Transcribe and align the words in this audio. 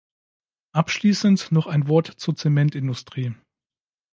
Abschließend 0.73 1.51
noch 1.51 1.67
ein 1.67 1.87
Wort 1.87 2.07
zur 2.07 2.35
Zementindustrie. 2.35 3.35